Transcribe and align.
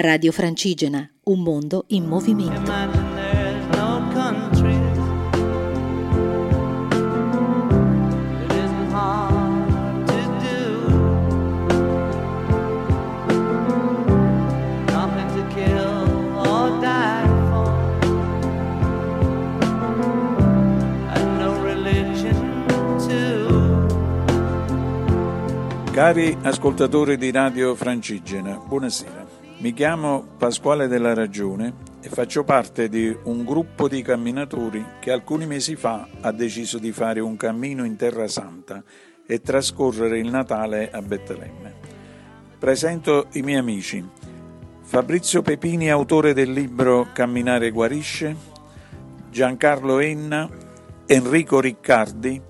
Radio 0.00 0.30
Francigena, 0.30 1.10
un 1.24 1.40
mondo 1.42 1.86
in 1.88 2.04
movimento. 2.04 2.70
Cari 25.90 26.38
ascoltatori 26.42 27.16
di 27.16 27.32
Radio 27.32 27.74
Francigena, 27.74 28.56
buonasera. 28.64 29.27
Mi 29.60 29.72
chiamo 29.72 30.24
Pasquale 30.38 30.86
della 30.86 31.14
Ragione 31.14 31.74
e 32.00 32.08
faccio 32.08 32.44
parte 32.44 32.88
di 32.88 33.14
un 33.24 33.44
gruppo 33.44 33.88
di 33.88 34.02
camminatori 34.02 34.84
che 35.00 35.10
alcuni 35.10 35.46
mesi 35.46 35.74
fa 35.74 36.06
ha 36.20 36.30
deciso 36.30 36.78
di 36.78 36.92
fare 36.92 37.18
un 37.18 37.36
cammino 37.36 37.84
in 37.84 37.96
Terra 37.96 38.28
Santa 38.28 38.80
e 39.26 39.40
trascorrere 39.40 40.20
il 40.20 40.30
Natale 40.30 40.92
a 40.92 41.02
Betlemme. 41.02 41.74
Presento 42.56 43.26
i 43.32 43.42
miei 43.42 43.58
amici. 43.58 44.08
Fabrizio 44.82 45.42
Pepini, 45.42 45.90
autore 45.90 46.34
del 46.34 46.52
libro 46.52 47.08
Camminare 47.12 47.72
guarisce, 47.72 48.36
Giancarlo 49.28 49.98
Enna, 49.98 50.48
Enrico 51.04 51.58
Riccardi, 51.58 52.40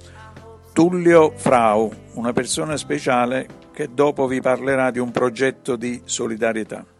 Tullio 0.74 1.32
Frau, 1.34 1.90
una 2.16 2.34
persona 2.34 2.76
speciale 2.76 3.48
che 3.72 3.88
dopo 3.94 4.26
vi 4.26 4.42
parlerà 4.42 4.90
di 4.90 4.98
un 4.98 5.10
progetto 5.10 5.74
di 5.74 6.02
solidarietà. 6.04 6.96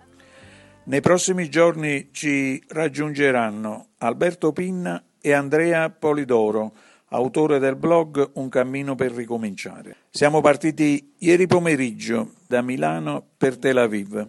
Nei 0.89 1.03
prossimi 1.03 1.51
giorni 1.51 2.09
ci 2.13 2.63
raggiungeranno 2.69 3.89
Alberto 3.99 4.53
Pinna 4.53 5.05
e 5.21 5.33
Andrea 5.33 5.91
Polidoro, 5.91 6.73
autore 7.09 7.59
del 7.59 7.77
blog 7.77 8.31
Un 8.37 8.49
cammino 8.49 8.95
per 8.95 9.13
ricominciare. 9.13 9.97
Siamo 10.09 10.41
partiti 10.41 11.13
ieri 11.19 11.47
pomeriggio 11.47 12.33
da 12.47 12.63
Milano 12.63 13.23
per 13.37 13.59
Tel 13.59 13.77
Aviv 13.77 14.27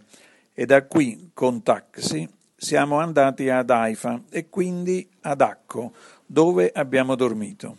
e 0.53 0.65
da 0.65 0.83
qui 0.85 1.31
con 1.33 1.63
taxi 1.63 2.27
siamo 2.57 2.99
andati 2.99 3.47
ad 3.47 3.69
Haifa 3.69 4.23
e 4.29 4.49
quindi 4.49 5.09
ad 5.21 5.39
Acco, 5.39 5.93
dove 6.25 6.69
abbiamo 6.73 7.15
dormito. 7.15 7.77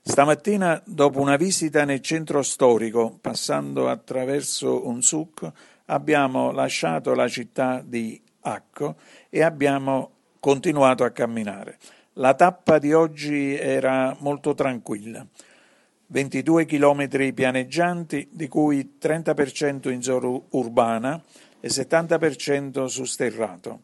Stamattina, 0.00 0.82
dopo 0.86 1.20
una 1.20 1.36
visita 1.36 1.84
nel 1.84 2.00
centro 2.00 2.42
storico, 2.42 3.18
passando 3.20 3.88
attraverso 3.90 4.86
un 4.86 5.02
souk, 5.02 5.52
abbiamo 5.86 6.50
lasciato 6.50 7.14
la 7.14 7.28
città 7.28 7.82
di 7.84 8.20
Acco 8.42 8.96
e 9.28 9.42
abbiamo 9.42 10.10
continuato 10.40 11.04
a 11.04 11.10
camminare. 11.10 11.78
La 12.14 12.34
tappa 12.34 12.78
di 12.78 12.92
oggi 12.92 13.56
era 13.56 14.14
molto 14.20 14.54
tranquilla. 14.54 15.26
22 16.06 16.66
chilometri 16.66 17.32
pianeggianti, 17.32 18.28
di 18.30 18.46
cui 18.46 18.98
30% 19.00 19.90
in 19.90 20.02
zona 20.02 20.40
urbana 20.50 21.20
e 21.60 21.68
70% 21.68 22.84
su 22.84 23.04
sterrato. 23.04 23.80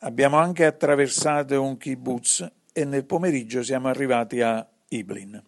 Abbiamo 0.00 0.36
anche 0.36 0.66
attraversato 0.66 1.62
un 1.62 1.76
kibbutz 1.76 2.46
e 2.72 2.84
nel 2.84 3.04
pomeriggio 3.04 3.62
siamo 3.62 3.88
arrivati 3.88 4.42
a 4.42 4.66
Iblin. 4.88 5.42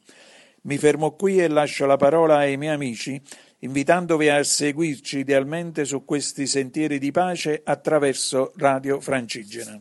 Mi 0.69 0.77
fermo 0.77 1.13
qui 1.13 1.39
e 1.43 1.49
lascio 1.49 1.87
la 1.87 1.97
parola 1.97 2.37
ai 2.37 2.59
miei 2.59 2.75
amici, 2.75 3.19
invitandovi 3.61 4.29
a 4.29 4.45
seguirci 4.45 5.21
idealmente 5.21 5.87
su 5.87 6.05
questi 6.05 6.47
sentieri 6.47 6.99
di 6.99 7.11
pace 7.11 7.63
attraverso 7.65 8.53
Radio 8.57 9.01
Francigena. 9.01 9.81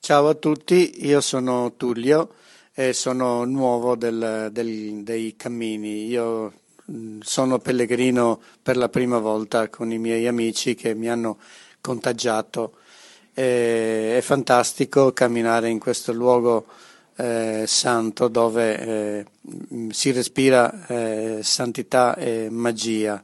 Ciao 0.00 0.28
a 0.28 0.34
tutti, 0.36 1.06
io 1.06 1.20
sono 1.20 1.74
Tullio 1.76 2.32
e 2.72 2.94
sono 2.94 3.44
nuovo 3.44 3.94
del, 3.94 4.48
del, 4.50 5.02
dei 5.02 5.36
cammini. 5.36 6.06
Io 6.06 6.54
mm, 6.90 7.20
sono 7.20 7.58
pellegrino 7.58 8.40
per 8.62 8.78
la 8.78 8.88
prima 8.88 9.18
volta 9.18 9.68
con 9.68 9.92
i 9.92 9.98
miei 9.98 10.26
amici 10.26 10.74
che 10.74 10.94
mi 10.94 11.10
hanno 11.10 11.38
contagiato. 11.82 12.78
E, 13.34 14.16
è 14.16 14.20
fantastico 14.22 15.12
camminare 15.12 15.68
in 15.68 15.78
questo 15.78 16.14
luogo 16.14 16.64
eh, 17.16 17.64
santo 17.66 18.28
dove 18.28 18.78
eh, 18.78 19.26
si 19.90 20.10
respira 20.12 20.86
eh, 20.86 21.40
santità 21.42 22.16
e 22.16 22.48
magia. 22.50 23.22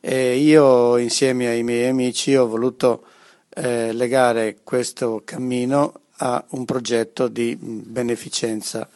E 0.00 0.36
io 0.36 0.96
insieme 0.98 1.48
ai 1.48 1.62
miei 1.62 1.88
amici 1.88 2.34
ho 2.34 2.46
voluto 2.46 3.04
eh, 3.50 3.92
legare 3.92 4.58
questo 4.62 5.22
cammino 5.24 6.00
a 6.18 6.44
un 6.50 6.64
progetto 6.64 7.28
di 7.28 7.56
beneficenza, 7.56 8.88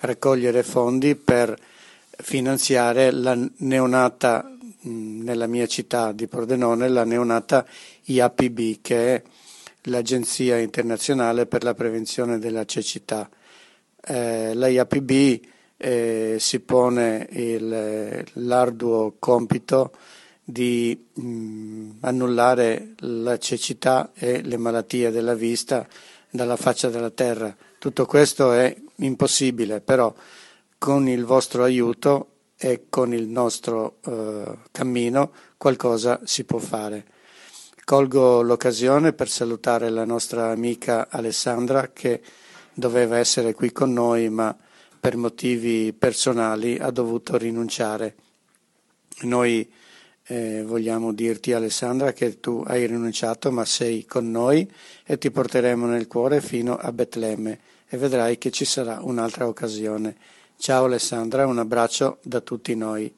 raccogliere 0.00 0.62
fondi 0.62 1.14
per 1.16 1.58
finanziare 2.16 3.10
la 3.10 3.36
neonata 3.58 4.48
nella 4.84 5.46
mia 5.46 5.66
città 5.66 6.12
di 6.12 6.26
Pordenone, 6.26 6.88
la 6.88 7.04
neonata 7.04 7.66
IAPB, 8.04 8.80
che 8.80 9.14
è 9.14 9.22
l'Agenzia 9.82 10.58
internazionale 10.58 11.46
per 11.46 11.64
la 11.64 11.74
prevenzione 11.74 12.38
della 12.38 12.64
cecità 12.64 13.28
eh, 14.04 14.54
l'IAPB 14.54 15.40
eh, 15.76 16.36
si 16.38 16.60
pone 16.60 17.28
il, 17.30 18.24
l'arduo 18.34 19.16
compito 19.18 19.92
di 20.44 21.08
mh, 21.14 21.22
mm, 21.22 21.90
annullare 22.00 22.94
la 22.98 23.38
cecità 23.38 24.10
e 24.14 24.42
le 24.42 24.56
malattie 24.56 25.10
della 25.10 25.34
vista 25.34 25.86
dalla 26.30 26.56
faccia 26.56 26.88
della 26.88 27.10
terra. 27.10 27.54
Tutto 27.78 28.06
questo 28.06 28.52
è 28.52 28.74
impossibile, 28.96 29.80
però 29.80 30.12
con 30.78 31.08
il 31.08 31.24
vostro 31.24 31.64
aiuto 31.64 32.28
e 32.56 32.86
con 32.88 33.12
il 33.12 33.28
nostro 33.28 33.98
eh, 34.04 34.58
cammino 34.70 35.32
qualcosa 35.56 36.20
si 36.24 36.44
può 36.44 36.58
fare. 36.58 37.06
Colgo 37.84 38.42
l'occasione 38.42 39.12
per 39.12 39.28
salutare 39.28 39.90
la 39.90 40.04
nostra 40.04 40.50
amica 40.50 41.08
Alessandra 41.10 41.90
che 41.92 42.22
doveva 42.74 43.18
essere 43.18 43.54
qui 43.54 43.72
con 43.72 43.92
noi, 43.92 44.28
ma 44.28 44.56
per 44.98 45.16
motivi 45.16 45.92
personali 45.92 46.78
ha 46.78 46.90
dovuto 46.90 47.36
rinunciare. 47.36 48.14
Noi 49.22 49.70
eh, 50.26 50.62
vogliamo 50.62 51.12
dirti 51.12 51.52
Alessandra 51.52 52.12
che 52.12 52.38
tu 52.38 52.62
hai 52.66 52.86
rinunciato 52.86 53.50
ma 53.50 53.64
sei 53.64 54.06
con 54.06 54.30
noi 54.30 54.70
e 55.04 55.18
ti 55.18 55.30
porteremo 55.30 55.86
nel 55.86 56.06
cuore 56.06 56.40
fino 56.40 56.76
a 56.76 56.92
Betlemme 56.92 57.58
e 57.88 57.96
vedrai 57.96 58.38
che 58.38 58.50
ci 58.50 58.64
sarà 58.64 59.00
un'altra 59.02 59.46
occasione. 59.46 60.16
Ciao 60.56 60.84
Alessandra, 60.84 61.46
un 61.46 61.58
abbraccio 61.58 62.18
da 62.22 62.40
tutti 62.40 62.74
noi. 62.76 63.12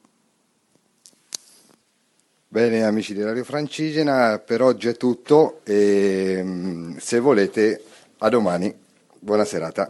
Bene 2.49 2.85
amici 2.85 3.15
di 3.15 3.23
Radio 3.23 3.45
Francigena, 3.45 4.39
per 4.39 4.63
oggi 4.63 4.89
è 4.89 4.97
tutto 4.97 5.61
e 5.65 6.41
mm, 6.43 6.97
se 6.97 7.19
volete 7.19 7.85
a 8.19 8.29
domani. 8.29 8.84
Buona 9.25 9.47
serata. 9.47 9.89